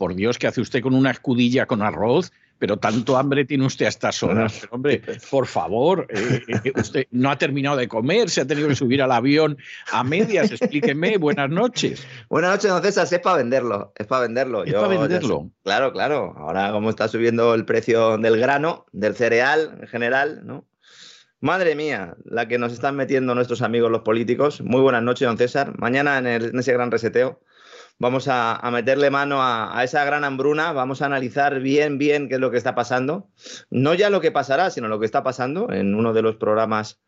por 0.00 0.14
Dios, 0.14 0.38
¿qué 0.38 0.46
hace 0.46 0.62
usted 0.62 0.80
con 0.80 0.94
una 0.94 1.10
escudilla 1.10 1.66
con 1.66 1.82
arroz? 1.82 2.32
Pero 2.58 2.78
tanto 2.78 3.18
hambre 3.18 3.44
tiene 3.44 3.66
usted 3.66 3.84
a 3.84 3.90
estas 3.90 4.22
horas. 4.22 4.56
Pero, 4.62 4.72
hombre, 4.72 5.02
por 5.30 5.46
favor, 5.46 6.06
eh, 6.08 6.40
eh, 6.64 6.72
usted 6.74 7.06
no 7.10 7.30
ha 7.30 7.36
terminado 7.36 7.76
de 7.76 7.86
comer, 7.86 8.30
se 8.30 8.40
ha 8.40 8.46
tenido 8.46 8.66
que 8.68 8.74
subir 8.74 9.02
al 9.02 9.12
avión 9.12 9.58
a 9.92 10.02
medias. 10.02 10.52
Explíqueme, 10.52 11.16
buenas 11.18 11.50
noches. 11.50 12.06
Buenas 12.30 12.52
noches, 12.52 12.70
don 12.70 12.82
César, 12.82 13.06
es 13.10 13.18
para 13.18 13.36
venderlo, 13.36 13.92
es 13.94 14.06
para 14.06 14.22
venderlo. 14.22 14.64
Es 14.64 14.72
para 14.72 14.88
venderlo. 14.88 15.50
claro, 15.64 15.92
claro. 15.92 16.34
Ahora, 16.38 16.72
como 16.72 16.88
está 16.88 17.06
subiendo 17.06 17.52
el 17.52 17.66
precio 17.66 18.16
del 18.16 18.38
grano, 18.38 18.86
del 18.92 19.14
cereal 19.14 19.80
en 19.82 19.86
general, 19.86 20.40
¿no? 20.46 20.64
Madre 21.40 21.74
mía, 21.74 22.16
la 22.24 22.48
que 22.48 22.56
nos 22.56 22.72
están 22.72 22.96
metiendo 22.96 23.34
nuestros 23.34 23.60
amigos 23.60 23.90
los 23.90 24.00
políticos. 24.00 24.62
Muy 24.62 24.80
buenas 24.80 25.02
noches, 25.02 25.28
don 25.28 25.36
César. 25.36 25.78
Mañana 25.78 26.16
en, 26.16 26.26
el, 26.26 26.44
en 26.46 26.58
ese 26.58 26.72
gran 26.72 26.90
reseteo 26.90 27.40
vamos 28.00 28.28
a, 28.28 28.68
meterle 28.72 29.10
mano 29.10 29.42
a, 29.42 29.78
a, 29.78 29.84
esa 29.84 30.04
gran 30.04 30.24
hambruna, 30.24 30.72
vamos 30.72 31.02
a 31.02 31.06
analizar 31.06 31.60
bien, 31.60 31.98
bien 31.98 32.28
qué 32.28 32.36
es 32.36 32.40
lo 32.40 32.50
que 32.50 32.56
está 32.56 32.74
pasando. 32.74 33.28
No 33.70 33.94
ya 33.94 34.10
lo 34.10 34.22
que 34.22 34.32
pasará, 34.32 34.70
sino 34.70 34.88
lo 34.88 34.98
que 34.98 35.06
está 35.06 35.22
pasando. 35.22 35.70
En 35.70 35.94
uno 35.94 36.14
de 36.14 36.22
los 36.22 36.36
programas 36.36 37.02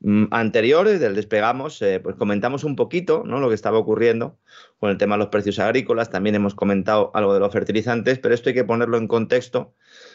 mm, 0.00 0.26
anteriores 0.30 1.00
del 1.00 1.16
Despegamos, 1.16 1.80
eh, 1.80 1.98
pues 1.98 2.14
comentamos 2.16 2.62
un 2.62 2.76
poquito 2.76 3.22
¿no? 3.24 3.40
lo 3.40 3.48
que 3.48 3.54
estaba 3.54 3.78
ocurriendo 3.78 4.38
con 4.78 4.90
el 4.90 4.98
tema 4.98 5.14
de 5.14 5.20
los 5.20 5.28
precios 5.28 5.58
agrícolas. 5.58 6.10
También 6.10 6.34
hemos 6.34 6.54
comentado 6.54 7.10
algo 7.14 7.32
de 7.32 7.40
los 7.40 7.52
fertilizantes, 7.52 8.18
pero 8.18 8.34
esto 8.34 8.50
hay 8.50 8.54
que 8.54 8.64
ponerlo 8.64 8.98
en 8.98 9.08
contexto. 9.08 9.74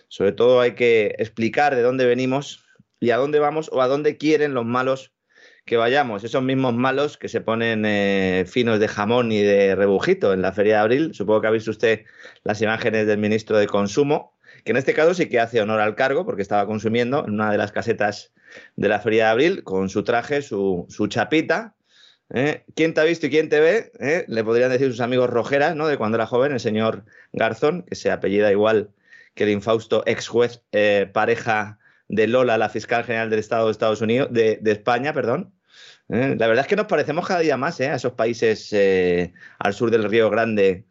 Sobre 0.09 0.31
todo 0.31 0.61
hay 0.61 0.75
que 0.75 1.15
explicar 1.17 1.75
de 1.75 1.81
dónde 1.81 2.05
venimos 2.05 2.63
y 2.99 3.09
a 3.09 3.17
dónde 3.17 3.39
vamos 3.39 3.69
o 3.73 3.81
a 3.81 3.87
dónde 3.87 4.17
quieren 4.17 4.53
los 4.53 4.65
malos 4.65 5.11
que 5.69 5.77
vayamos, 5.77 6.23
esos 6.23 6.41
mismos 6.41 6.73
malos 6.73 7.15
que 7.19 7.29
se 7.29 7.41
ponen 7.41 7.85
eh, 7.85 8.43
finos 8.47 8.79
de 8.79 8.87
jamón 8.87 9.31
y 9.31 9.43
de 9.43 9.75
rebujito 9.75 10.33
en 10.33 10.41
la 10.41 10.51
feria 10.51 10.73
de 10.73 10.79
abril. 10.79 11.13
Supongo 11.13 11.41
que 11.41 11.47
ha 11.47 11.51
visto 11.51 11.69
usted 11.69 12.05
las 12.43 12.59
imágenes 12.63 13.05
del 13.05 13.19
ministro 13.19 13.55
de 13.55 13.67
Consumo, 13.67 14.35
que 14.65 14.71
en 14.71 14.77
este 14.77 14.95
caso 14.95 15.13
sí 15.13 15.29
que 15.29 15.39
hace 15.39 15.61
honor 15.61 15.79
al 15.79 15.93
cargo 15.93 16.25
porque 16.25 16.41
estaba 16.41 16.65
consumiendo 16.65 17.23
en 17.23 17.35
una 17.35 17.51
de 17.51 17.59
las 17.59 17.71
casetas 17.71 18.33
de 18.77 18.89
la 18.89 18.99
feria 18.99 19.25
de 19.25 19.29
abril 19.29 19.63
con 19.63 19.89
su 19.89 20.03
traje, 20.03 20.41
su, 20.41 20.87
su 20.89 21.05
chapita. 21.05 21.75
¿eh? 22.33 22.63
¿Quién 22.75 22.95
te 22.95 23.01
ha 23.01 23.03
visto 23.03 23.27
y 23.27 23.29
quién 23.29 23.47
te 23.49 23.59
ve? 23.59 23.91
¿Eh? 23.99 24.25
Le 24.27 24.43
podrían 24.43 24.71
decir 24.71 24.89
sus 24.89 25.01
amigos 25.01 25.29
Rojeras, 25.29 25.75
¿no? 25.75 25.87
De 25.87 25.97
cuando 25.97 26.17
era 26.17 26.25
joven, 26.25 26.51
el 26.51 26.59
señor 26.59 27.05
Garzón, 27.31 27.83
que 27.83 27.93
se 27.93 28.09
apellida 28.09 28.51
igual 28.51 28.89
que 29.35 29.43
el 29.43 29.51
infausto 29.51 30.01
ex 30.07 30.27
juez 30.27 30.63
pareja 31.13 31.77
de 32.07 32.25
Lola, 32.25 32.57
la 32.57 32.69
fiscal 32.69 33.03
general 33.03 33.29
del 33.29 33.37
Estado 33.37 33.67
de 33.67 33.71
Estados 33.71 34.01
Unidos, 34.01 34.29
de, 34.31 34.57
de 34.59 34.71
España, 34.71 35.13
perdón. 35.13 35.53
Eh, 36.09 36.35
la 36.37 36.47
verdad 36.47 36.65
es 36.65 36.67
que 36.67 36.75
nos 36.75 36.87
parecemos 36.87 37.27
cada 37.27 37.41
día 37.41 37.55
más 37.55 37.79
eh, 37.79 37.87
a 37.87 37.95
esos 37.95 38.13
países 38.13 38.69
eh, 38.73 39.31
al 39.59 39.73
sur 39.73 39.91
del 39.91 40.03
Río 40.03 40.29
Grande 40.29 40.85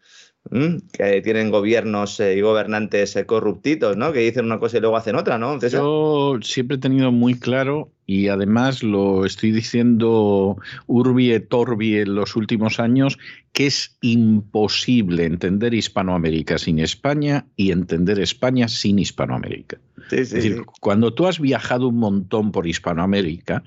que 0.93 1.21
tienen 1.21 1.51
gobiernos 1.51 2.21
y 2.21 2.41
gobernantes 2.41 3.19
corruptitos, 3.27 3.99
¿no? 3.99 4.15
Que 4.15 4.21
dicen 4.21 4.47
una 4.47 4.59
cosa 4.59 4.79
y 4.79 4.81
luego 4.81 4.97
hacen 4.97 5.17
otra, 5.17 5.37
¿no? 5.37 5.59
Yo 5.61 6.39
siempre 6.41 6.77
he 6.77 6.81
tenido 6.81 7.12
muy 7.12 7.34
claro 7.39 7.91
y 8.06 8.29
además 8.29 8.83
lo 8.83 9.27
estoy 9.27 9.53
diciendo 9.53 10.56
urbi 10.87 11.33
et 11.33 11.53
orbi 11.53 11.99
en 11.99 12.15
los 12.15 12.35
últimos 12.35 12.81
años, 12.81 13.19
que 13.53 13.67
es 13.67 13.99
imposible 14.00 15.25
entender 15.25 15.75
Hispanoamérica 15.75 16.56
sin 16.56 16.79
España 16.79 17.45
y 17.55 17.71
entender 17.71 18.19
España 18.19 18.69
sin 18.69 18.99
Hispanoamérica. 18.99 19.79
Sí, 20.09 20.17
sí, 20.17 20.23
es 20.23 20.31
decir, 20.31 20.55
sí. 20.57 20.63
cuando 20.81 21.15
tú 21.15 21.27
has 21.27 21.41
viajado 21.41 21.89
un 21.89 21.99
montón 21.99 22.53
por 22.53 22.67
Hispanoamérica 22.67 23.63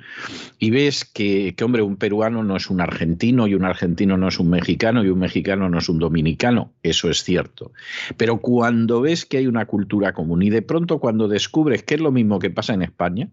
y 0.60 0.70
ves 0.72 1.06
que, 1.06 1.54
que, 1.56 1.64
hombre, 1.64 1.82
un 1.82 1.98
peruano 1.98 2.44
no 2.44 2.56
es 2.56 2.70
un 2.70 2.82
argentino 2.82 3.48
y 3.48 3.56
un 3.56 3.66
argentino 3.66 4.18
no 4.18 4.28
es 4.28 4.40
un 4.40 4.50
mexicano 4.50 5.04
y 5.04 5.10
un 5.10 5.20
mexicano 5.20 5.70
no 5.70 5.80
es 5.80 5.90
un 5.90 6.00
dominicano, 6.00 6.74
eso 6.84 7.10
es 7.10 7.24
cierto. 7.24 7.72
Pero 8.18 8.40
cuando 8.40 9.02
ves 9.02 9.26
que 9.26 9.38
hay 9.38 9.48
una 9.48 9.66
cultura 9.66 10.14
común 10.14 10.44
y 10.44 10.50
de 10.50 10.62
pronto 10.62 11.00
cuando 11.00 11.28
descubres 11.28 11.84
que 11.84 11.96
es 11.96 12.02
lo 12.02 12.12
mismo 12.12 12.40
que 12.40 12.50
pasa 12.50 12.74
en 12.74 12.82
España, 12.82 13.30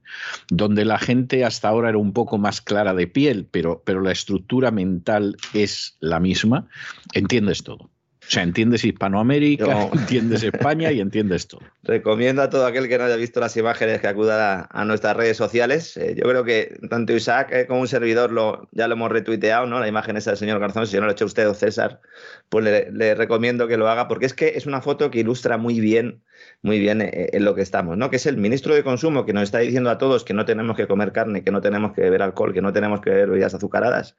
donde 0.50 0.84
la 0.84 0.98
gente 0.98 1.44
hasta 1.44 1.68
ahora 1.68 1.90
era 1.90 1.98
un 1.98 2.12
poco 2.12 2.38
más 2.38 2.60
clara 2.60 2.94
de 2.94 3.06
piel, 3.06 3.46
pero, 3.50 3.82
pero 3.84 4.00
la 4.00 4.12
estructura 4.12 4.70
mental 4.70 5.36
es 5.54 5.96
la 6.00 6.20
misma, 6.20 6.68
entiendes 7.12 7.62
todo. 7.62 7.90
O 8.28 8.30
sea, 8.30 8.42
entiendes 8.42 8.84
Hispanoamérica, 8.84 9.64
no. 9.64 9.90
entiendes 9.98 10.42
España 10.42 10.92
y 10.92 11.00
entiendes 11.00 11.48
todo. 11.48 11.62
Recomiendo 11.82 12.42
a 12.42 12.50
todo 12.50 12.66
aquel 12.66 12.86
que 12.86 12.98
no 12.98 13.04
haya 13.04 13.16
visto 13.16 13.40
las 13.40 13.56
imágenes 13.56 14.02
que 14.02 14.06
acuda 14.06 14.68
a, 14.70 14.84
nuestras 14.84 15.16
redes 15.16 15.38
sociales. 15.38 15.96
Eh, 15.96 16.14
yo 16.14 16.28
creo 16.28 16.44
que 16.44 16.78
tanto 16.90 17.14
Isaac 17.14 17.48
eh, 17.52 17.66
como 17.66 17.80
un 17.80 17.88
servidor 17.88 18.30
lo, 18.30 18.68
ya 18.72 18.86
lo 18.86 18.96
hemos 18.96 19.10
retuiteado, 19.10 19.66
¿no? 19.66 19.80
La 19.80 19.88
imagen 19.88 20.18
esa 20.18 20.32
del 20.32 20.38
señor 20.38 20.60
Garzón. 20.60 20.86
Si 20.86 20.96
no 20.96 21.04
lo 21.04 21.08
ha 21.08 21.12
hecho 21.12 21.24
usted 21.24 21.48
o 21.48 21.54
César, 21.54 22.02
pues 22.50 22.66
le, 22.66 22.92
le, 22.92 23.14
recomiendo 23.14 23.66
que 23.66 23.78
lo 23.78 23.88
haga 23.88 24.08
porque 24.08 24.26
es 24.26 24.34
que 24.34 24.48
es 24.56 24.66
una 24.66 24.82
foto 24.82 25.10
que 25.10 25.20
ilustra 25.20 25.56
muy 25.56 25.80
bien 25.80 26.22
muy 26.62 26.78
bien 26.78 27.00
eh, 27.00 27.30
en 27.32 27.44
lo 27.44 27.54
que 27.54 27.62
estamos, 27.62 27.96
¿no? 27.96 28.10
Que 28.10 28.16
es 28.16 28.26
el 28.26 28.36
ministro 28.36 28.74
de 28.74 28.82
Consumo 28.82 29.24
que 29.24 29.32
nos 29.32 29.44
está 29.44 29.58
diciendo 29.58 29.90
a 29.90 29.98
todos 29.98 30.24
que 30.24 30.34
no 30.34 30.44
tenemos 30.44 30.76
que 30.76 30.86
comer 30.86 31.12
carne, 31.12 31.44
que 31.44 31.50
no 31.50 31.60
tenemos 31.60 31.92
que 31.92 32.02
beber 32.02 32.22
alcohol, 32.22 32.52
que 32.52 32.62
no 32.62 32.72
tenemos 32.72 33.00
que 33.00 33.10
beber 33.10 33.30
bebidas 33.30 33.54
azucaradas, 33.54 34.16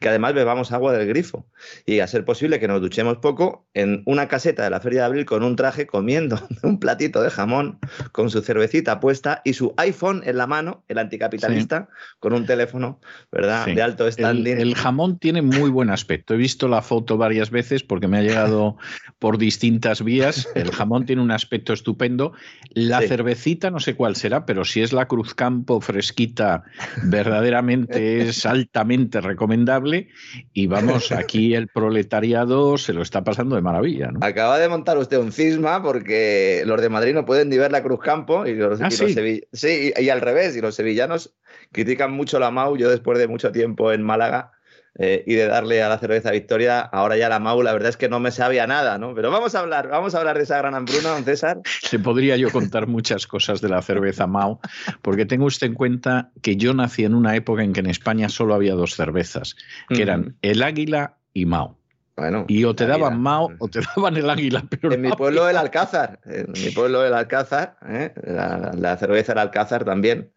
que 0.00 0.08
además 0.08 0.34
bebamos 0.34 0.72
agua 0.72 0.92
del 0.92 1.06
grifo 1.08 1.46
y 1.86 2.00
a 2.00 2.06
ser 2.06 2.24
posible 2.24 2.60
que 2.60 2.68
nos 2.68 2.80
duchemos 2.80 3.18
poco 3.18 3.51
en 3.74 4.02
una 4.04 4.28
caseta 4.28 4.64
de 4.64 4.70
la 4.70 4.80
Feria 4.80 5.00
de 5.00 5.06
Abril 5.06 5.24
con 5.24 5.42
un 5.42 5.56
traje 5.56 5.86
comiendo 5.86 6.38
un 6.62 6.78
platito 6.78 7.22
de 7.22 7.30
jamón 7.30 7.78
con 8.12 8.30
su 8.30 8.42
cervecita 8.42 9.00
puesta 9.00 9.40
y 9.44 9.54
su 9.54 9.74
iPhone 9.76 10.22
en 10.24 10.36
la 10.36 10.46
mano, 10.46 10.84
el 10.88 10.98
anticapitalista, 10.98 11.88
sí. 11.88 12.16
con 12.20 12.34
un 12.34 12.46
teléfono, 12.46 13.00
¿verdad? 13.30 13.64
Sí. 13.64 13.74
De 13.74 13.82
alto 13.82 14.10
standing. 14.10 14.58
El, 14.58 14.68
el, 14.68 14.74
jamón 14.74 15.18
tiene 15.18 15.42
muy 15.42 15.70
buen 15.70 15.90
aspecto. 15.90 16.34
He 16.34 16.36
visto 16.36 16.68
la 16.68 16.82
foto 16.82 17.16
varias 17.16 17.50
veces 17.50 17.82
porque 17.82 18.08
me 18.08 18.18
ha 18.18 18.22
llegado 18.22 18.76
por 19.18 19.38
distintas 19.38 20.02
vías. 20.02 20.48
El 20.54 20.70
jamón 20.70 21.06
tiene 21.06 21.22
un 21.22 21.30
aspecto 21.30 21.72
estupendo. 21.72 22.32
La 22.70 23.00
sí. 23.00 23.08
cervecita, 23.08 23.70
no 23.70 23.80
sé 23.80 23.94
cuál 23.94 24.16
será, 24.16 24.44
pero 24.44 24.64
si 24.64 24.82
es 24.82 24.92
la 24.92 25.06
Cruzcampo 25.08 25.80
fresquita, 25.80 26.64
verdaderamente 27.04 28.28
es 28.28 28.44
altamente 28.46 29.20
recomendable. 29.20 30.08
Y 30.52 30.66
vamos, 30.66 31.12
aquí 31.12 31.54
el 31.54 31.68
proletariado 31.68 32.78
se 32.78 32.92
lo 32.92 33.02
está 33.02 33.24
pasando 33.24 33.41
de 33.50 33.62
maravilla. 33.62 34.10
¿no? 34.12 34.20
Acaba 34.22 34.58
de 34.58 34.68
montar 34.68 34.98
usted 34.98 35.18
un 35.18 35.32
cisma 35.32 35.82
porque 35.82 36.62
los 36.66 36.80
de 36.80 36.88
Madrid 36.88 37.14
no 37.14 37.24
pueden 37.24 37.48
ni 37.48 37.58
ver 37.58 37.72
la 37.72 37.82
Cruzcampo 37.82 38.46
y 38.46 38.54
los, 38.54 38.80
ah, 38.80 38.88
y 38.88 38.90
sí. 38.90 39.02
los 39.04 39.12
sevill... 39.12 39.48
sí, 39.52 39.92
y, 39.96 40.02
y, 40.02 40.10
al 40.10 40.20
revés, 40.20 40.56
y 40.56 40.60
los 40.60 40.74
sevillanos 40.74 41.34
critican 41.72 42.12
mucho 42.12 42.38
la 42.38 42.50
MAU. 42.50 42.76
Yo 42.76 42.90
después 42.90 43.18
de 43.18 43.28
mucho 43.28 43.52
tiempo 43.52 43.92
en 43.92 44.02
Málaga 44.02 44.52
eh, 44.98 45.24
y 45.26 45.34
de 45.36 45.46
darle 45.46 45.82
a 45.82 45.88
la 45.88 45.98
cerveza 45.98 46.30
Victoria, 46.30 46.80
ahora 46.80 47.16
ya 47.16 47.30
la 47.30 47.38
Mau, 47.38 47.62
la 47.62 47.72
verdad 47.72 47.88
es 47.88 47.96
que 47.96 48.10
no 48.10 48.20
me 48.20 48.30
sabía 48.30 48.66
nada, 48.66 48.98
¿no? 48.98 49.14
Pero 49.14 49.30
vamos 49.30 49.54
a 49.54 49.60
hablar, 49.60 49.88
vamos 49.88 50.14
a 50.14 50.18
hablar 50.18 50.36
de 50.36 50.42
esa 50.42 50.58
gran 50.58 50.74
hambruna, 50.74 51.10
don 51.10 51.24
César. 51.24 51.60
Se 51.82 51.98
podría 51.98 52.36
yo 52.36 52.50
contar 52.50 52.86
muchas 52.86 53.26
cosas 53.26 53.62
de 53.62 53.70
la 53.70 53.80
cerveza 53.80 54.26
Mau, 54.26 54.60
porque 55.00 55.24
tengo 55.24 55.46
usted 55.46 55.68
en 55.68 55.74
cuenta 55.74 56.30
que 56.42 56.56
yo 56.56 56.74
nací 56.74 57.04
en 57.04 57.14
una 57.14 57.34
época 57.36 57.62
en 57.62 57.72
que 57.72 57.80
en 57.80 57.86
España 57.86 58.28
solo 58.28 58.54
había 58.54 58.74
dos 58.74 58.94
cervezas, 58.94 59.56
que 59.88 60.02
eran 60.02 60.36
el 60.42 60.62
Águila 60.62 61.16
y 61.32 61.46
Mau. 61.46 61.78
Bueno, 62.14 62.44
y 62.46 62.64
o 62.64 62.74
te 62.74 62.86
daban 62.86 63.20
Mao 63.20 63.50
o 63.58 63.68
te 63.68 63.80
daban 63.80 64.16
el 64.16 64.28
águila. 64.28 64.64
Pero 64.68 64.92
en 64.92 65.00
mi 65.00 65.10
pueblo 65.12 65.48
el 65.48 65.56
Alcázar, 65.56 66.20
en 66.26 66.52
mi 66.52 66.70
pueblo 66.70 67.04
el 67.04 67.14
Alcázar, 67.14 67.78
¿eh? 67.88 68.12
la, 68.24 68.96
cerveza 68.98 69.32
el 69.32 69.38
Alcázar 69.38 69.84
también. 69.84 70.30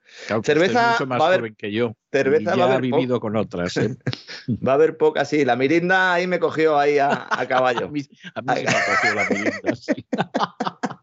cerveza 0.44 0.92
mucho 0.92 1.06
más 1.06 1.22
joven 1.22 1.56
que 1.56 1.72
yo. 1.74 1.94
Cerveza 2.12 2.56
ya 2.56 2.74
ha 2.74 2.80
vivido 2.80 3.19
con 3.19 3.36
otras. 3.36 3.75
¿eh? 3.77 3.95
va 4.66 4.72
a 4.72 4.75
haber 4.75 4.95
poca, 4.95 5.25
sí. 5.25 5.44
La 5.44 5.57
mirinda 5.57 6.13
ahí 6.13 6.27
me 6.27 6.39
cogió 6.39 6.77
ahí 6.77 6.98
a, 6.98 7.27
caballo. 7.50 7.86
a 7.88 7.89
mí, 7.89 8.01
a 8.36 8.42
mí 8.42 8.54
se 8.56 8.63
me 8.63 8.72
cogió 8.72 9.13
la 9.13 9.30
mirinda, 9.30 9.75
sí. 9.75 10.06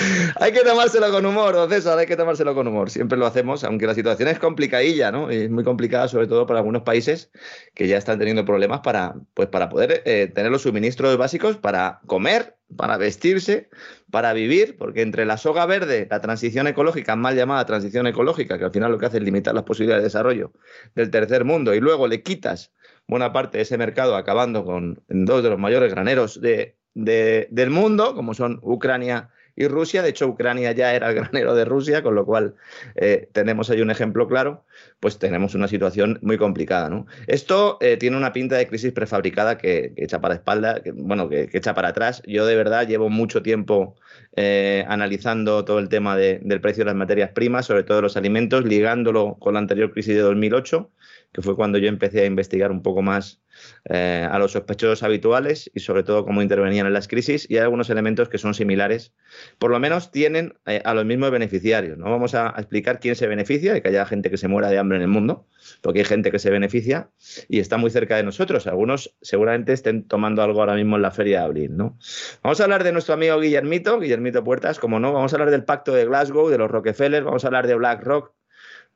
hay 0.36 0.52
que 0.52 0.60
tomárselo 0.60 1.10
con 1.10 1.26
humor, 1.26 1.54
don 1.54 1.68
César, 1.68 1.98
hay 1.98 2.06
que 2.06 2.16
tomárselo 2.16 2.54
con 2.54 2.66
humor. 2.66 2.90
Siempre 2.90 3.18
lo 3.18 3.26
hacemos, 3.26 3.64
aunque 3.64 3.86
la 3.86 3.94
situación 3.94 4.28
es 4.28 4.38
complicadilla, 4.38 5.10
¿no? 5.10 5.30
Es 5.30 5.50
muy 5.50 5.64
complicada, 5.64 6.08
sobre 6.08 6.26
todo 6.26 6.46
para 6.46 6.60
algunos 6.60 6.82
países 6.82 7.30
que 7.74 7.88
ya 7.88 7.96
están 7.96 8.18
teniendo 8.18 8.44
problemas 8.44 8.80
para, 8.80 9.14
pues, 9.34 9.48
para 9.48 9.68
poder 9.68 10.02
eh, 10.04 10.30
tener 10.34 10.50
los 10.50 10.62
suministros 10.62 11.16
básicos 11.16 11.56
para 11.56 12.00
comer, 12.06 12.56
para 12.76 12.96
vestirse, 12.96 13.68
para 14.10 14.32
vivir, 14.32 14.76
porque 14.76 15.02
entre 15.02 15.24
la 15.24 15.36
soga 15.36 15.66
verde, 15.66 16.06
la 16.10 16.20
transición 16.20 16.66
ecológica, 16.66 17.16
mal 17.16 17.36
llamada 17.36 17.64
transición 17.66 18.06
ecológica, 18.06 18.58
que 18.58 18.64
al 18.64 18.72
final 18.72 18.92
lo 18.92 18.98
que 18.98 19.06
hace 19.06 19.18
es 19.18 19.24
limitar 19.24 19.54
las 19.54 19.64
posibilidades 19.64 20.02
de 20.02 20.08
desarrollo 20.08 20.52
del 20.94 21.10
tercer 21.10 21.44
mundo, 21.44 21.74
y 21.74 21.80
luego 21.80 22.06
le 22.06 22.22
quitas 22.22 22.72
buena 23.06 23.32
parte 23.32 23.58
de 23.58 23.62
ese 23.62 23.76
mercado 23.76 24.16
acabando 24.16 24.64
con 24.64 25.02
dos 25.08 25.42
de 25.42 25.50
los 25.50 25.58
mayores 25.58 25.92
graneros 25.92 26.40
de, 26.40 26.76
del 26.94 27.70
mundo, 27.70 28.14
como 28.14 28.34
son 28.34 28.60
Ucrania 28.62 29.30
y 29.60 29.68
Rusia. 29.68 30.02
De 30.02 30.08
hecho, 30.08 30.26
Ucrania 30.26 30.72
ya 30.72 30.94
era 30.94 31.10
el 31.10 31.14
granero 31.20 31.54
de 31.54 31.64
Rusia, 31.64 32.02
con 32.02 32.14
lo 32.14 32.24
cual 32.24 32.54
eh, 32.96 33.28
tenemos 33.32 33.70
ahí 33.70 33.80
un 33.82 33.90
ejemplo 33.90 34.26
claro, 34.26 34.64
pues 35.00 35.18
tenemos 35.18 35.54
una 35.54 35.68
situación 35.68 36.18
muy 36.22 36.38
complicada. 36.38 36.88
¿no? 36.88 37.06
Esto 37.26 37.76
eh, 37.80 37.96
tiene 37.96 38.16
una 38.16 38.32
pinta 38.32 38.56
de 38.56 38.66
crisis 38.66 38.92
prefabricada 38.92 39.58
que, 39.58 39.92
echa 39.96 40.20
para 40.20 40.34
espalda, 40.34 40.82
que, 40.82 40.92
bueno, 40.92 41.28
que, 41.28 41.50
echa 41.52 41.74
para 41.74 41.88
atrás. 41.88 42.22
Yo 42.26 42.46
de 42.46 42.56
verdad 42.56 42.88
llevo 42.88 43.10
mucho 43.10 43.42
tiempo 43.42 43.96
eh, 44.36 44.84
analizando 44.88 45.64
todo 45.64 45.78
el 45.78 45.88
tema 45.88 46.16
del 46.16 46.60
precio 46.60 46.82
de 46.82 46.86
las 46.86 46.96
materias 46.96 47.30
primas, 47.32 47.66
sobre 47.66 47.82
todo 47.82 48.00
los 48.00 48.16
alimentos, 48.16 48.64
ligándolo 48.64 49.36
con 49.38 49.54
la 49.54 49.60
anterior 49.60 49.92
crisis 49.92 50.14
de 50.14 50.22
2008 50.22 50.90
que 51.32 51.42
fue 51.42 51.56
cuando 51.56 51.78
yo 51.78 51.88
empecé 51.88 52.22
a 52.22 52.26
investigar 52.26 52.72
un 52.72 52.82
poco 52.82 53.02
más 53.02 53.40
eh, 53.88 54.26
a 54.30 54.38
los 54.38 54.52
sospechosos 54.52 55.02
habituales 55.02 55.70
y 55.74 55.80
sobre 55.80 56.02
todo 56.02 56.24
cómo 56.24 56.42
intervenían 56.42 56.86
en 56.86 56.92
las 56.92 57.08
crisis 57.08 57.46
y 57.48 57.56
hay 57.56 57.62
algunos 57.62 57.90
elementos 57.90 58.28
que 58.28 58.38
son 58.38 58.54
similares, 58.54 59.14
por 59.58 59.70
lo 59.70 59.78
menos 59.78 60.10
tienen 60.10 60.54
eh, 60.66 60.82
a 60.84 60.94
los 60.94 61.04
mismos 61.04 61.30
beneficiarios. 61.30 61.98
No 61.98 62.10
vamos 62.10 62.34
a, 62.34 62.54
explicar 62.56 63.00
quién 63.00 63.14
se 63.16 63.26
beneficia 63.26 63.76
y 63.76 63.80
que 63.80 63.88
haya 63.88 64.06
gente 64.06 64.30
que 64.30 64.36
se 64.36 64.48
muera 64.48 64.68
de 64.70 64.78
hambre 64.78 64.96
en 64.96 65.02
el 65.02 65.08
mundo, 65.08 65.46
porque 65.82 66.00
hay 66.00 66.04
gente 66.04 66.30
que 66.30 66.38
se 66.38 66.50
beneficia 66.50 67.10
y 67.48 67.60
está 67.60 67.76
muy 67.76 67.90
cerca 67.90 68.16
de 68.16 68.22
nosotros. 68.22 68.66
Algunos 68.66 69.14
seguramente 69.20 69.72
estén 69.72 70.06
tomando 70.06 70.42
algo 70.42 70.60
ahora 70.60 70.74
mismo 70.74 70.96
en 70.96 71.02
la 71.02 71.10
feria 71.10 71.40
de 71.40 71.44
abril. 71.44 71.76
¿no? 71.76 71.98
Vamos 72.42 72.60
a 72.60 72.64
hablar 72.64 72.84
de 72.84 72.92
nuestro 72.92 73.14
amigo 73.14 73.38
Guillermito, 73.38 74.00
Guillermito 74.00 74.42
Puertas, 74.42 74.78
como 74.78 74.98
no, 74.98 75.12
vamos 75.12 75.32
a 75.32 75.36
hablar 75.36 75.50
del 75.50 75.64
pacto 75.64 75.92
de 75.92 76.06
Glasgow, 76.06 76.48
de 76.48 76.58
los 76.58 76.70
Rockefeller, 76.70 77.24
vamos 77.24 77.44
a 77.44 77.48
hablar 77.48 77.66
de 77.66 77.74
BlackRock, 77.74 78.32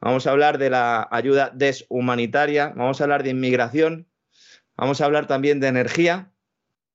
vamos 0.01 0.27
a 0.27 0.31
hablar 0.31 0.59
de 0.59 0.71
la 0.71 1.09
ayuda 1.11 1.51
deshumanitaria, 1.55 2.73
vamos 2.77 3.01
a 3.01 3.05
hablar 3.05 3.23
de 3.23 3.31
inmigración, 3.31 4.07
vamos 4.77 5.01
a 5.01 5.05
hablar 5.05 5.27
también 5.27 5.61
de 5.61 5.69
energía. 5.69 6.31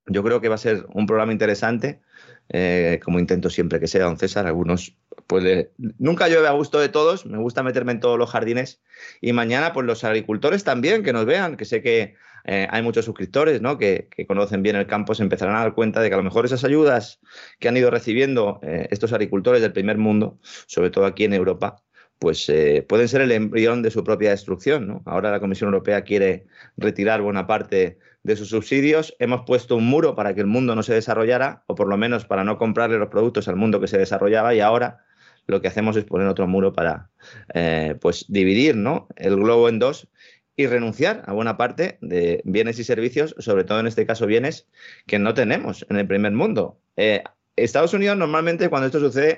Yo 0.08 0.24
creo 0.24 0.42
que 0.42 0.50
va 0.50 0.56
a 0.56 0.60
ser 0.60 0.86
un 0.94 1.06
programa 1.06 1.32
interesante, 1.32 2.02
eh, 2.50 3.00
como 3.04 3.20
intento 3.20 3.50
siempre 3.50 3.80
que 3.80 3.88
sea, 3.88 4.06
don 4.06 4.18
César. 4.18 4.48
Algunos, 4.48 4.98
pues 5.28 5.70
nunca 5.78 6.28
llueve 6.28 6.48
a 6.48 6.52
gusto 6.52 6.80
de 6.80 6.90
todos, 6.90 7.26
me 7.26 7.38
gusta 7.38 7.62
meterme 7.62 7.92
en 7.92 8.00
todos 8.00 8.18
los 8.18 8.32
jardines. 8.32 8.82
Y 9.22 9.34
mañana, 9.34 9.74
pues 9.74 9.86
los 9.86 10.04
agricultores 10.04 10.64
también, 10.64 11.04
que 11.04 11.14
nos 11.14 11.26
vean, 11.26 11.58
que 11.58 11.66
sé 11.66 11.82
que 11.82 12.16
eh, 12.46 12.68
hay 12.70 12.82
muchos 12.82 13.06
suscriptores 13.06 13.62
¿no? 13.62 13.78
que, 13.78 14.10
conocen 14.28 14.64
bien 14.64 14.76
el 14.76 14.88
campo, 14.88 15.14
se 15.14 15.24
empezarán 15.24 15.56
a 15.56 15.60
dar 15.60 15.74
cuenta 15.74 16.02
de 16.02 16.10
que 16.10 16.16
a 16.16 16.18
lo 16.18 16.24
mejor 16.24 16.46
esas 16.46 16.64
ayudas 16.64 17.20
que 17.60 17.68
han 17.68 17.78
ido 17.78 17.92
recibiendo 17.92 18.60
eh, 18.64 18.88
estos 18.92 19.14
agricultores 19.14 19.62
del 19.62 19.74
primer 19.74 19.98
mundo, 19.98 20.40
sobre 20.66 20.90
todo 20.90 21.06
aquí 21.06 21.26
en 21.26 21.34
Europa, 21.34 21.84
pues 22.20 22.50
eh, 22.50 22.86
pueden 22.88 23.08
ser 23.08 23.22
el 23.22 23.32
embrión 23.32 23.82
de 23.82 23.92
su 23.92 24.04
propia 24.04 24.32
destrucción. 24.32 24.88
¿no? 24.88 25.02
Ahora 25.06 25.32
la 25.32 25.40
Comisión 25.40 25.70
Europea 25.70 26.04
quiere 26.04 26.46
retirar 26.78 27.22
buena 27.22 27.48
parte 27.48 27.98
de 28.24 28.36
sus 28.36 28.50
subsidios. 28.50 29.16
Hemos 29.20 29.42
puesto 29.46 29.78
un 29.78 29.86
muro 29.86 30.16
para 30.16 30.36
que 30.36 30.42
el 30.42 30.48
mundo 30.48 30.76
no 30.76 30.84
se 30.84 30.94
desarrollara, 30.94 31.64
o 31.68 31.76
por 31.76 31.88
lo 31.88 31.98
menos 31.98 32.26
para 32.26 32.44
no 32.44 32.58
comprarle 32.58 32.98
los 32.98 33.08
productos 33.08 33.48
al 33.48 33.56
mundo 33.56 33.80
que 33.80 33.88
se 33.88 33.98
desarrollaba, 33.98 34.54
y 34.54 34.60
ahora 34.60 35.06
lo 35.48 35.62
que 35.62 35.70
hacemos 35.70 35.96
es 35.96 36.04
poner 36.04 36.28
otro 36.28 36.46
muro 36.46 36.74
para 36.74 37.10
eh, 37.54 37.96
pues 38.00 38.26
dividir 38.28 38.76
¿no? 38.76 39.08
el 39.16 39.36
globo 39.36 39.68
en 39.68 39.80
dos 39.80 40.08
y 40.56 40.68
renunciar 40.68 41.24
a 41.26 41.32
buena 41.32 41.56
parte 41.56 41.98
de 42.02 42.42
bienes 42.44 42.78
y 42.80 42.84
servicios, 42.84 43.34
sobre 43.40 43.64
todo 43.64 43.80
en 43.80 43.88
este 43.88 44.06
caso 44.06 44.28
bienes 44.28 44.68
que 45.08 45.18
no 45.18 45.34
tenemos 45.34 45.86
en 45.90 45.98
el 45.98 46.06
primer 46.06 46.34
mundo. 46.34 46.78
Eh, 46.98 47.24
Estados 47.56 47.94
Unidos 47.94 48.18
normalmente 48.18 48.70
cuando 48.70 48.88
esto 48.88 49.00
sucede 49.00 49.38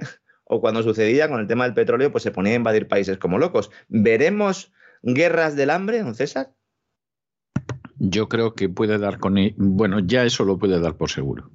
o 0.54 0.60
cuando 0.60 0.84
sucedía 0.84 1.30
con 1.30 1.40
el 1.40 1.48
tema 1.48 1.64
del 1.64 1.74
petróleo, 1.74 2.12
pues 2.12 2.24
se 2.24 2.32
ponía 2.32 2.52
a 2.52 2.58
invadir 2.58 2.90
países 2.90 3.18
como 3.18 3.38
locos. 3.38 3.72
¿Veremos 3.88 4.74
guerras 5.02 5.56
del 5.56 5.70
hambre, 5.70 6.04
don 6.04 6.14
César? 6.14 6.52
Yo 7.98 8.28
creo 8.28 8.54
que 8.54 8.68
puede 8.68 8.98
dar 8.98 9.20
con... 9.20 9.38
E-, 9.38 9.56
bueno, 9.58 10.00
ya 10.00 10.26
eso 10.26 10.44
lo 10.44 10.58
puede 10.58 10.82
dar 10.82 10.98
por 10.98 11.10
seguro. 11.10 11.50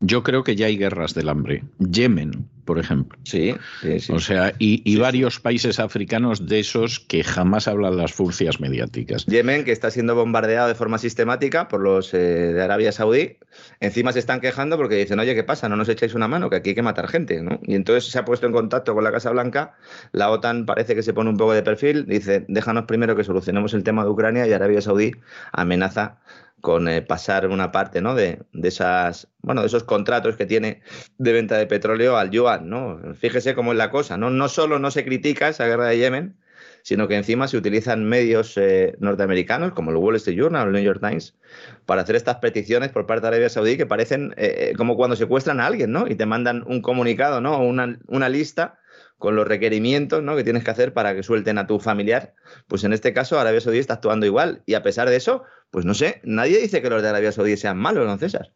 Yo 0.00 0.22
creo 0.22 0.44
que 0.44 0.56
ya 0.56 0.66
hay 0.66 0.76
guerras 0.76 1.14
del 1.14 1.28
hambre. 1.28 1.64
Yemen, 1.78 2.48
por 2.64 2.78
ejemplo. 2.78 3.18
Sí, 3.24 3.54
sí, 3.80 4.12
O 4.12 4.18
sea, 4.18 4.52
y, 4.58 4.96
varios 4.96 5.40
países 5.40 5.78
africanos 5.78 6.46
de 6.46 6.60
esos 6.60 7.00
que 7.00 7.22
jamás 7.22 7.68
hablan 7.68 7.96
las 7.96 8.12
furcias 8.12 8.60
mediáticas. 8.60 9.24
Yemen, 9.26 9.64
que 9.64 9.72
está 9.72 9.90
siendo 9.90 10.14
bombardeado 10.14 10.68
de 10.68 10.74
forma 10.74 10.98
sistemática 10.98 11.68
por 11.68 11.80
los 11.80 12.12
eh, 12.12 12.18
de 12.18 12.62
Arabia 12.62 12.92
Saudí, 12.92 13.38
encima 13.80 14.12
se 14.12 14.18
están 14.18 14.40
quejando 14.40 14.76
porque 14.76 14.96
dicen, 14.96 15.18
oye, 15.20 15.34
¿qué 15.34 15.44
pasa? 15.44 15.68
No 15.68 15.76
nos 15.76 15.88
echáis 15.88 16.14
una 16.14 16.28
mano, 16.28 16.50
que 16.50 16.56
aquí 16.56 16.70
hay 16.70 16.74
que 16.74 16.82
matar 16.82 17.08
gente. 17.08 17.40
¿no? 17.40 17.60
Y 17.62 17.74
entonces 17.74 18.10
se 18.10 18.18
ha 18.18 18.24
puesto 18.24 18.46
en 18.46 18.52
contacto 18.52 18.94
con 18.94 19.04
la 19.04 19.12
Casa 19.12 19.30
Blanca, 19.30 19.76
la 20.12 20.30
OTAN 20.30 20.66
parece 20.66 20.94
que 20.94 21.02
se 21.02 21.14
pone 21.14 21.30
un 21.30 21.36
poco 21.36 21.52
de 21.54 21.62
perfil, 21.62 22.06
dice, 22.06 22.44
déjanos 22.48 22.84
primero 22.84 23.16
que 23.16 23.24
solucionemos 23.24 23.74
el 23.74 23.84
tema 23.84 24.04
de 24.04 24.10
Ucrania 24.10 24.46
y 24.46 24.52
Arabia 24.52 24.80
Saudí 24.80 25.12
amenaza 25.52 26.18
con 26.64 26.88
eh, 26.88 27.02
pasar 27.02 27.46
una 27.46 27.70
parte 27.72 28.00
¿no? 28.00 28.14
de, 28.14 28.38
esas, 28.62 29.28
bueno, 29.42 29.60
de 29.60 29.66
esos 29.66 29.84
contratos 29.84 30.34
que 30.36 30.46
tiene 30.46 30.80
de 31.18 31.32
venta 31.34 31.58
de 31.58 31.66
petróleo 31.66 32.16
al 32.16 32.30
yuan. 32.30 32.70
¿no? 32.70 32.98
Fíjese 33.14 33.54
cómo 33.54 33.72
es 33.72 33.78
la 33.78 33.90
cosa. 33.90 34.16
¿no? 34.16 34.30
no 34.30 34.48
solo 34.48 34.78
no 34.78 34.90
se 34.90 35.04
critica 35.04 35.48
esa 35.48 35.66
guerra 35.66 35.88
de 35.88 35.98
Yemen, 35.98 36.38
sino 36.80 37.06
que 37.06 37.16
encima 37.16 37.48
se 37.48 37.58
utilizan 37.58 38.06
medios 38.06 38.56
eh, 38.56 38.96
norteamericanos 38.98 39.72
como 39.72 39.90
el 39.90 39.98
Wall 39.98 40.16
Street 40.16 40.38
Journal 40.38 40.64
o 40.64 40.66
el 40.68 40.72
New 40.72 40.82
York 40.82 41.00
Times 41.06 41.36
para 41.84 42.00
hacer 42.00 42.16
estas 42.16 42.36
peticiones 42.36 42.88
por 42.88 43.04
parte 43.04 43.20
de 43.20 43.28
Arabia 43.28 43.50
Saudí 43.50 43.76
que 43.76 43.84
parecen 43.84 44.32
eh, 44.38 44.72
como 44.78 44.96
cuando 44.96 45.16
secuestran 45.16 45.60
a 45.60 45.66
alguien 45.66 45.92
¿no? 45.92 46.06
y 46.08 46.14
te 46.14 46.24
mandan 46.24 46.64
un 46.66 46.80
comunicado 46.80 47.42
¿no? 47.42 47.58
o 47.58 47.68
una, 47.68 47.98
una 48.06 48.30
lista 48.30 48.78
con 49.24 49.36
los 49.36 49.48
requerimientos 49.48 50.22
¿no? 50.22 50.36
que 50.36 50.44
tienes 50.44 50.64
que 50.64 50.70
hacer 50.70 50.92
para 50.92 51.14
que 51.14 51.22
suelten 51.22 51.56
a 51.56 51.66
tu 51.66 51.80
familiar, 51.80 52.34
pues 52.68 52.84
en 52.84 52.92
este 52.92 53.14
caso 53.14 53.40
Arabia 53.40 53.62
Saudí 53.62 53.78
está 53.78 53.94
actuando 53.94 54.26
igual. 54.26 54.62
Y 54.66 54.74
a 54.74 54.82
pesar 54.82 55.08
de 55.08 55.16
eso, 55.16 55.44
pues 55.70 55.86
no 55.86 55.94
sé, 55.94 56.20
nadie 56.24 56.58
dice 56.58 56.82
que 56.82 56.90
los 56.90 57.00
de 57.00 57.08
Arabia 57.08 57.32
Saudí 57.32 57.56
sean 57.56 57.78
malos, 57.78 58.06
¿no, 58.06 58.18
César? 58.18 58.52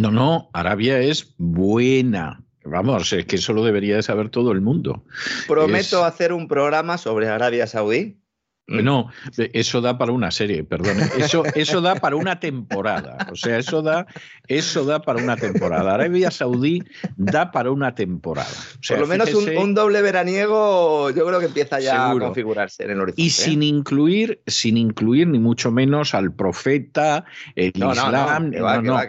No, 0.00 0.10
no, 0.10 0.50
Arabia 0.52 0.98
es 0.98 1.36
buena. 1.38 2.42
Vamos, 2.64 3.12
es 3.12 3.24
que 3.26 3.36
eso 3.36 3.52
lo 3.52 3.62
debería 3.62 3.94
de 3.94 4.02
saber 4.02 4.30
todo 4.30 4.50
el 4.50 4.62
mundo. 4.62 5.04
Prometo 5.46 6.04
hacer 6.04 6.32
un 6.32 6.48
programa 6.48 6.98
sobre 6.98 7.28
Arabia 7.28 7.68
Saudí. 7.68 8.18
No, 8.68 9.10
eso 9.36 9.80
da 9.80 9.96
para 9.96 10.10
una 10.10 10.32
serie, 10.32 10.64
perdón. 10.64 10.98
Eso, 11.18 11.44
eso 11.54 11.80
da 11.80 11.94
para 11.96 12.16
una 12.16 12.40
temporada. 12.40 13.16
O 13.30 13.36
sea, 13.36 13.58
eso 13.58 13.80
da, 13.80 14.06
eso 14.48 14.84
da 14.84 15.02
para 15.02 15.22
una 15.22 15.36
temporada. 15.36 15.94
Arabia 15.94 16.32
Saudí 16.32 16.82
da 17.16 17.52
para 17.52 17.70
una 17.70 17.94
temporada. 17.94 18.50
Por 18.88 18.98
lo 18.98 19.06
menos 19.06 19.32
un, 19.32 19.74
doble 19.74 20.02
veraniego, 20.02 21.10
yo 21.10 21.26
creo 21.26 21.38
que 21.38 21.46
empieza 21.46 21.78
ya 21.78 22.10
a 22.10 22.18
configurarse 22.18 22.82
en 22.82 22.90
el 22.90 23.00
horizonte. 23.00 23.22
Y 23.22 23.28
¿eh? 23.28 23.30
sin 23.30 23.62
incluir, 23.62 24.42
sin 24.48 24.76
incluir 24.76 25.28
ni 25.28 25.38
mucho 25.38 25.70
menos 25.70 26.14
al 26.14 26.32
profeta, 26.32 27.24
el 27.54 27.72
Islam. 27.74 28.52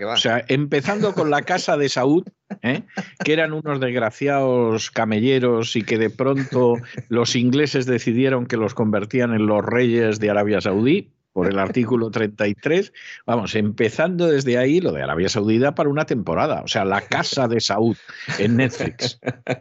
O 0.07 0.17
sea, 0.17 0.45
empezando 0.47 1.15
con 1.15 1.31
la 1.31 1.41
casa 1.41 1.77
de 1.77 1.89
Saúd, 1.89 2.25
¿eh? 2.62 2.84
que 3.24 3.34
eran 3.34 3.54
unos 3.54 3.80
desgraciados 3.80 4.92
camelleros 4.92 5.75
y 5.75 5.84
que 5.84 5.98
de 5.98 6.10
pronto 6.10 6.75
los 7.10 7.36
ingleses 7.36 7.86
decidieron 7.86 8.46
que 8.46 8.58
los 8.58 8.74
convertían 8.74 9.34
en 9.34 9.46
los 9.46 9.66
reyes 9.66 10.20
de 10.20 10.30
Arabia 10.30 10.62
Saudí 10.62 11.12
por 11.38 11.48
el 11.48 11.60
artículo 11.60 12.10
33. 12.10 12.92
Vamos, 13.27 13.54
empezando 13.54 14.25
desde 14.25 14.58
ahí, 14.58 14.82
lo 14.82 14.92
de 14.92 15.04
Arabia 15.04 15.30
Saudita 15.30 15.75
para 15.75 15.88
una 15.88 16.08
temporada. 16.08 16.62
O 16.63 16.68
sea, 16.68 16.84
la 16.84 17.01
casa 17.01 17.48
de 17.48 17.62
Saud 17.62 17.96
en 18.39 18.58
Netflix. 18.58 19.20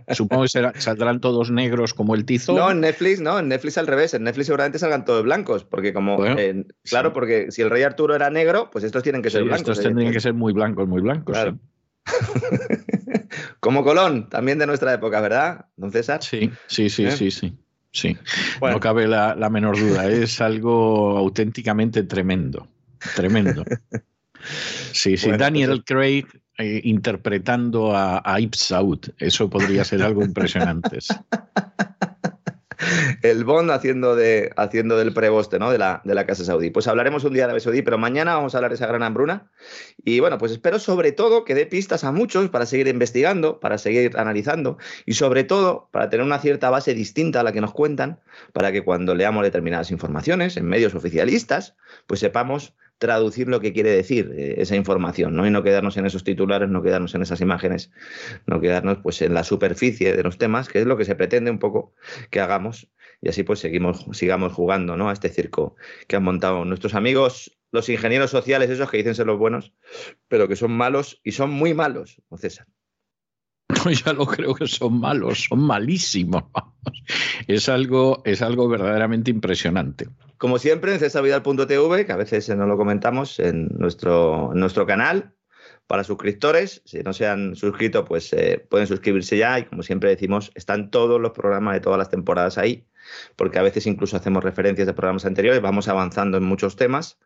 Supongo 0.09 0.45
que 0.45 0.81
saldrán 0.81 1.21
todos 1.21 1.51
negros 1.51 1.93
como 1.93 2.15
el 2.15 2.25
tizo. 2.25 2.55
No, 2.55 2.71
en 2.71 2.81
Netflix, 2.81 3.21
no, 3.21 3.39
en 3.39 3.49
Netflix 3.49 3.77
al 3.77 3.89
revés. 3.89 4.15
En 4.15 4.23
Netflix 4.23 4.47
seguramente 4.47 4.79
salgan 4.79 5.05
todos 5.05 5.23
blancos. 5.23 5.65
Porque 5.65 5.93
como, 5.93 6.17
claro, 6.83 7.13
porque 7.13 7.51
si 7.51 7.61
el 7.61 7.69
rey 7.69 7.83
Arturo 7.83 8.15
era 8.15 8.31
negro, 8.31 8.71
pues 8.73 8.83
estos 8.83 9.03
tienen 9.03 9.21
que 9.21 9.29
ser 9.29 9.43
blancos. 9.45 9.69
Estos 9.69 9.83
tendrían 9.83 10.15
que 10.15 10.21
ser 10.21 10.33
muy 10.33 10.55
blancos, 10.55 10.89
muy 10.89 11.03
blancos. 11.03 11.37
Como 13.61 13.85
Colón, 13.85 14.29
también 14.29 14.59
de 14.59 14.67
nuestra 14.67 14.93
época, 14.95 15.21
¿verdad, 15.21 15.67
don 15.77 15.93
César? 15.93 16.23
Sí, 16.23 16.51
sí, 16.67 16.89
sí, 16.89 17.05
¿Eh? 17.05 17.11
sí, 17.13 17.31
sí. 17.31 17.57
Sí, 17.93 18.15
no 18.61 18.79
cabe 18.79 19.07
la, 19.07 19.49
menor 19.51 19.79
duda, 19.79 20.07
es 20.07 20.43
algo 20.43 21.17
auténticamente 21.17 22.03
tremendo. 22.03 22.69
tremendo. 23.15 23.65
Sí, 24.93 25.17
sí, 25.17 25.31
Daniel 25.33 25.83
Craig 25.83 26.27
eh, 26.59 26.83
interpretando 26.85 27.97
a, 27.97 28.19
a 28.19 28.39
Saud, 28.53 29.01
eso 29.19 29.49
podría 29.49 29.83
ser 29.85 30.03
algo 30.03 30.23
impresionante. 30.23 30.99
el 33.31 33.45
Bond 33.45 33.71
haciendo, 33.71 34.17
de, 34.17 34.51
haciendo 34.57 34.97
del 34.97 35.13
preboste 35.13 35.59
de, 35.59 35.79
la, 35.79 36.03
de 36.05 36.15
la 36.15 36.27
Casa 36.27 36.45
Saudí. 36.45 36.71
Pues 36.71 36.87
hablaremos 36.87 37.25
un 37.25 37.33
día 37.33 37.43
de 37.43 37.45
Arabia 37.45 37.61
Saudí, 37.61 37.83
pero 37.83 37.99
mañana 37.99 38.35
vamos 38.35 38.55
a 38.55 38.59
hablar 38.59 38.71
de 38.71 38.77
esa 38.77 38.87
gran 38.87 39.03
hambruna. 39.03 39.51
Y 40.05 40.21
bueno, 40.21 40.39
pues 40.39 40.53
espero 40.53 40.79
sobre 40.79 41.13
todo 41.13 41.45
que 41.45 41.55
dé 41.55 41.67
pistas 41.67 42.05
a 42.05 42.13
muchos 42.13 42.49
para 42.49 42.67
seguir 42.67 42.89
investigando, 42.89 43.61
para 43.61 43.79
seguir 43.79 44.17
analizando 44.17 44.79
y 45.05 45.15
sobre 45.15 45.45
todo 45.45 45.89
para 45.93 46.11
tener 46.11 46.25
una 46.25 46.39
cierta 46.39 46.71
base 46.71 46.95
distinta 46.95 47.41
a 47.41 47.43
la 47.43 47.53
que 47.53 47.61
nos 47.61 47.73
cuentan, 47.73 48.21
para 48.53 48.73
que 48.73 48.83
cuando 48.83 49.15
leamos 49.15 49.43
determinadas 49.43 49.91
informaciones 49.91 50.57
en 50.57 50.67
medios 50.67 50.95
oficialistas, 50.95 51.77
pues 52.07 52.21
sepamos 52.21 52.75
traducir 52.99 53.49
lo 53.49 53.61
que 53.61 53.73
quiere 53.73 53.91
decir 53.91 54.33
eh, 54.37 54.55
esa 54.59 54.77
información, 54.77 55.37
¿no? 55.37 55.47
Y 55.47 55.51
no 55.51 55.63
quedarnos 55.63 55.97
en 55.97 56.07
esos 56.07 56.25
titulares, 56.25 56.69
no 56.69 56.83
quedarnos 56.83 57.15
en 57.15 57.23
esas 57.23 57.41
imágenes, 57.41 57.91
no 58.47 58.61
quedarnos 58.61 58.99
pues 59.03 59.21
en 59.23 59.35
la 59.35 59.45
superficie 59.45 60.17
de 60.17 60.23
los 60.23 60.39
temas, 60.39 60.69
que 60.69 60.81
es 60.81 60.87
lo 60.87 60.97
que 60.97 61.05
se 61.05 61.15
pretende 61.15 61.51
un 61.51 61.59
poco 61.59 61.93
que 62.31 62.41
hagamos 62.41 62.89
y 63.21 63.29
así 63.29 63.43
pues 63.43 63.61
seguimos, 63.61 64.07
sigamos 64.13 64.53
jugando, 64.53 64.97
¿no? 64.97 65.09
A 65.09 65.13
este 65.13 65.29
circo 65.29 65.77
que 66.07 66.17
han 66.17 66.25
montado 66.25 66.65
nuestros 66.65 66.95
amigos, 66.95 67.57
los 67.73 67.89
ingenieros 67.89 68.31
sociales, 68.31 68.71
esos 68.71 68.91
que 68.91 68.99
dicen 68.99 69.15
ser 69.15 69.27
los 69.27 69.39
buenos, 69.39 69.73
pero 70.29 70.49
que 70.49 70.57
son 70.57 70.73
malos 70.73 71.21
y 71.25 71.33
son 71.33 71.51
muy 71.51 71.75
malos, 71.75 72.21
César. 72.37 72.67
No, 73.85 73.91
ya 73.91 74.13
lo 74.13 74.27
creo 74.27 74.55
que 74.55 74.69
son 74.69 75.01
malos, 75.01 75.47
son 75.49 75.61
malísimos. 75.61 76.45
Es 77.49 77.69
algo, 77.69 78.23
es 78.25 78.41
algo 78.41 78.69
verdaderamente 78.69 79.31
impresionante. 79.31 80.09
Como 80.39 80.59
siempre, 80.59 80.93
en 80.93 81.01
cesavidal.tv, 81.01 82.07
que 82.07 82.13
a 82.13 82.17
veces 82.17 82.49
no 82.51 82.67
lo 82.67 82.77
comentamos 82.77 83.41
en 83.41 83.69
nuestro, 83.77 84.53
nuestro 84.55 84.87
canal, 84.87 85.35
para 85.87 86.05
suscriptores. 86.05 86.83
Si 86.85 86.99
no 87.01 87.13
se 87.13 87.27
han 87.27 87.57
suscrito, 87.57 88.05
pues 88.05 88.33
eh, 88.33 88.65
pueden 88.69 88.87
suscribirse 88.87 89.37
ya. 89.37 89.59
Y 89.59 89.65
como 89.65 89.83
siempre 89.83 90.11
decimos, 90.11 90.51
están 90.55 90.91
todos 90.91 91.21
los 91.21 91.33
programas 91.33 91.75
de 91.75 91.81
todas 91.81 91.99
las 91.99 92.11
temporadas 92.11 92.59
ahí, 92.59 92.87
porque 93.37 93.59
a 93.59 93.63
veces 93.63 93.87
incluso 93.87 94.17
hacemos 94.17 94.45
referencias 94.45 94.87
de 94.87 94.95
programas 94.95 95.27
anteriores, 95.27 95.61
vamos 95.61 95.89
avanzando 95.89 96.39
en 96.39 96.45
muchos 96.45 96.77
temas. 96.77 97.19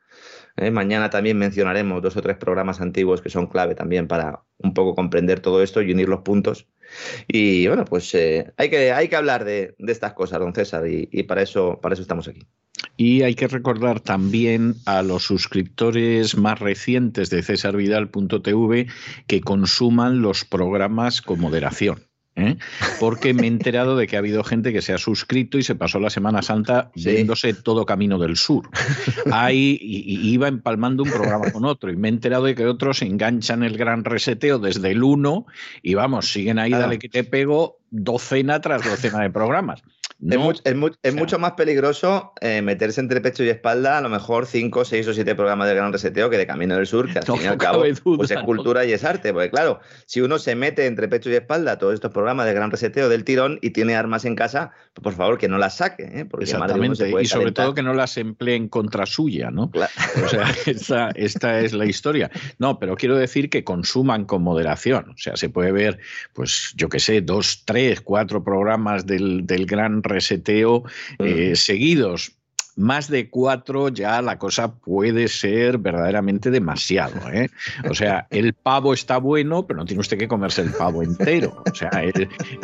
¿eh? 0.56 0.70
mañana 0.70 1.10
también 1.10 1.38
mencionaremos 1.38 2.02
dos 2.02 2.16
o 2.16 2.22
tres 2.22 2.36
programas 2.36 2.80
antiguos 2.80 3.20
que 3.20 3.30
son 3.30 3.46
clave 3.46 3.74
también 3.74 4.08
para 4.08 4.42
un 4.58 4.74
poco 4.74 4.94
comprender 4.94 5.40
todo 5.40 5.62
esto 5.62 5.82
y 5.82 5.92
unir 5.92 6.08
los 6.08 6.20
puntos. 6.20 6.66
Y 7.28 7.66
bueno, 7.68 7.84
pues 7.84 8.14
eh, 8.14 8.52
hay, 8.56 8.68
que, 8.68 8.92
hay 8.92 9.08
que 9.08 9.16
hablar 9.16 9.44
de, 9.44 9.74
estas 9.78 10.12
cosas, 10.12 10.40
don 10.40 10.54
César, 10.54 10.84
y, 10.86 11.22
para, 11.22 11.42
eso, 11.42 11.78
para 11.80 11.92
eso 11.94 12.02
estamos 12.02 12.28
aquí. 12.28 12.42
Y 12.96 13.22
hay 13.22 13.34
que 13.34 13.48
recordar 13.48 14.00
también 14.00 14.74
a 14.86 15.02
los 15.02 15.24
suscriptores 15.24 16.36
más 16.36 16.58
recientes 16.58 17.30
de 17.30 17.42
cesarvidal.tv 17.42 18.86
que 19.26 19.40
consuman 19.40 20.20
los 20.20 20.44
programas 20.44 21.22
con 21.22 21.40
moderación. 21.40 22.09
¿Eh? 22.40 22.56
porque 22.98 23.34
me 23.34 23.42
he 23.42 23.46
enterado 23.46 23.96
de 23.96 24.06
que 24.06 24.16
ha 24.16 24.18
habido 24.18 24.44
gente 24.44 24.72
que 24.72 24.82
se 24.82 24.92
ha 24.92 24.98
suscrito 24.98 25.58
y 25.58 25.62
se 25.62 25.74
pasó 25.74 26.00
la 26.00 26.10
Semana 26.10 26.42
Santa 26.42 26.90
viéndose 26.94 27.54
todo 27.54 27.86
Camino 27.86 28.18
del 28.18 28.36
Sur. 28.36 28.68
Ahí 29.30 29.78
iba 29.80 30.48
empalmando 30.48 31.02
un 31.02 31.10
programa 31.10 31.50
con 31.52 31.64
otro 31.64 31.90
y 31.90 31.96
me 31.96 32.08
he 32.08 32.10
enterado 32.10 32.44
de 32.44 32.54
que 32.54 32.66
otros 32.66 33.02
enganchan 33.02 33.62
el 33.62 33.76
gran 33.76 34.04
reseteo 34.04 34.58
desde 34.58 34.90
el 34.90 35.02
1 35.02 35.46
y 35.82 35.94
vamos, 35.94 36.32
siguen 36.32 36.58
ahí, 36.58 36.70
dale 36.70 36.98
que 36.98 37.08
te 37.08 37.24
pego, 37.24 37.78
docena 37.90 38.60
tras 38.60 38.84
docena 38.84 39.20
de 39.20 39.30
programas 39.30 39.82
es, 41.02 41.14
mucho 41.14 41.38
más 41.38 41.52
peligroso 41.52 42.32
eh, 42.40 42.60
meterse 42.60 43.00
entre 43.00 43.20
pecho 43.20 43.42
y 43.42 43.48
espalda 43.48 43.98
a 43.98 44.00
lo 44.00 44.10
mejor 44.10 44.46
5, 44.46 44.84
6 44.84 45.08
o 45.08 45.14
7 45.14 45.34
programas 45.34 45.68
de 45.68 45.74
Gran 45.74 45.92
Reseteo 45.92 46.28
que 46.28 46.36
de 46.36 46.46
Camino 46.46 46.76
del 46.76 46.86
Sur, 46.86 47.10
que 47.10 47.20
al 47.20 47.24
fin 47.26 47.42
y 47.42 47.46
al 47.46 47.56
cabo 47.56 47.84
pues 48.16 48.30
es 48.30 48.42
cultura 48.42 48.84
y 48.84 48.92
es 48.92 49.04
arte. 49.04 49.32
Porque 49.32 49.50
claro, 49.50 49.80
si 50.04 50.20
uno 50.20 50.38
se 50.38 50.54
mete 50.54 50.86
entre 50.86 51.08
pecho 51.08 51.30
y 51.30 51.34
espalda 51.34 51.72
a 51.72 51.78
todos 51.78 51.94
estos 51.94 52.12
programas 52.12 52.46
de 52.46 52.52
Gran 52.52 52.70
Reseteo 52.70 53.08
del 53.08 53.24
tirón 53.24 53.58
y 53.62 53.70
tiene 53.70 53.96
armas 53.96 54.24
en 54.24 54.36
casa, 54.36 54.72
pues 54.92 55.02
por 55.02 55.14
favor 55.14 55.38
que 55.38 55.48
no 55.48 55.56
las 55.56 55.76
saque. 55.76 56.04
¿eh? 56.04 56.24
Porque 56.26 56.44
Exactamente, 56.44 57.10
y 57.20 57.26
sobre 57.26 57.52
todo 57.52 57.74
que 57.74 57.82
no 57.82 57.94
las 57.94 58.16
emplee 58.18 58.56
en 58.56 58.68
contra 58.68 59.06
suya, 59.06 59.50
¿no? 59.50 59.70
O 60.24 60.28
sea, 60.28 60.54
esta, 60.66 61.10
esta 61.14 61.60
es 61.60 61.72
la 61.72 61.86
historia. 61.86 62.30
No, 62.58 62.78
pero 62.78 62.96
quiero 62.96 63.16
decir 63.16 63.48
que 63.48 63.64
consuman 63.64 64.24
con 64.24 64.42
moderación. 64.42 65.10
O 65.10 65.16
sea, 65.16 65.36
se 65.36 65.48
puede 65.48 65.72
ver, 65.72 65.98
pues 66.34 66.72
yo 66.76 66.88
qué 66.88 67.00
sé, 67.00 67.20
dos, 67.20 67.62
tres, 67.64 68.00
cuatro 68.00 68.44
programas 68.44 69.06
del, 69.06 69.46
del 69.46 69.66
Gran 69.66 70.02
reseteo 70.10 70.84
eh, 71.18 71.56
seguidos 71.56 72.32
más 72.80 73.08
de 73.08 73.28
cuatro 73.28 73.88
ya 73.88 74.22
la 74.22 74.38
cosa 74.38 74.74
puede 74.74 75.28
ser 75.28 75.78
verdaderamente 75.78 76.50
demasiado. 76.50 77.28
¿eh? 77.30 77.50
O 77.88 77.94
sea, 77.94 78.26
el 78.30 78.54
pavo 78.54 78.94
está 78.94 79.18
bueno, 79.18 79.66
pero 79.66 79.78
no 79.78 79.84
tiene 79.84 80.00
usted 80.00 80.18
que 80.18 80.28
comerse 80.28 80.62
el 80.62 80.70
pavo 80.70 81.02
entero. 81.02 81.62
O 81.70 81.74
sea, 81.74 81.90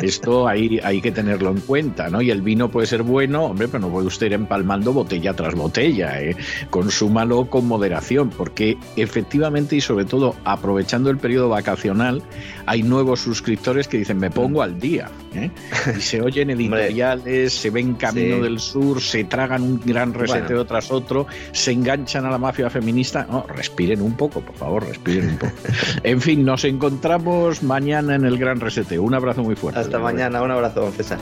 esto 0.01 0.47
hay, 0.47 0.79
hay 0.83 1.01
que 1.01 1.11
tenerlo 1.11 1.51
en 1.51 1.59
cuenta, 1.61 2.09
¿no? 2.09 2.21
Y 2.21 2.31
el 2.31 2.41
vino 2.41 2.69
puede 2.69 2.87
ser 2.87 3.03
bueno, 3.03 3.45
hombre, 3.45 3.67
pero 3.67 3.79
no 3.79 3.89
puede 3.89 4.07
usted 4.07 4.27
ir 4.27 4.33
empalmando 4.33 4.91
botella 4.91 5.33
tras 5.33 5.55
botella. 5.55 6.21
¿eh? 6.21 6.35
Consúmalo 6.69 7.49
con 7.49 7.67
moderación, 7.67 8.29
porque 8.29 8.77
efectivamente 8.95 9.75
y 9.75 9.81
sobre 9.81 10.05
todo 10.05 10.35
aprovechando 10.45 11.09
el 11.09 11.17
periodo 11.17 11.49
vacacional, 11.49 12.21
hay 12.67 12.83
nuevos 12.83 13.21
suscriptores 13.21 13.87
que 13.87 13.97
dicen, 13.97 14.17
me 14.17 14.29
pongo 14.29 14.61
al 14.61 14.79
día. 14.79 15.09
¿eh? 15.33 15.49
Y 15.97 16.01
se 16.01 16.21
oyen 16.21 16.49
editoriales, 16.51 17.53
se 17.53 17.69
ven 17.69 17.95
Camino 17.95 18.43
del 18.43 18.59
Sur, 18.59 19.01
se 19.01 19.23
tragan 19.23 19.63
un 19.63 19.81
gran 19.83 20.13
reseteo 20.13 20.65
tras 20.65 20.91
otro, 20.91 21.27
se 21.53 21.71
enganchan 21.71 22.25
a 22.25 22.29
la 22.29 22.37
mafia 22.37 22.69
feminista. 22.69 23.25
No, 23.29 23.45
respiren 23.47 24.01
un 24.01 24.15
poco, 24.15 24.41
por 24.41 24.55
favor, 24.55 24.85
respiren 24.85 25.29
un 25.29 25.37
poco. 25.37 25.53
en 26.03 26.21
fin, 26.21 26.43
nos 26.43 26.65
encontramos 26.65 27.63
mañana 27.63 28.15
en 28.15 28.25
el 28.25 28.37
gran 28.37 28.59
reseteo. 28.59 29.01
Un 29.01 29.15
abrazo 29.15 29.43
muy 29.43 29.55
fuerte. 29.55 29.79
Hasta 29.79 29.97
mañana, 29.97 30.41
un 30.41 30.51
abrazo, 30.51 30.91
César. 30.91 31.19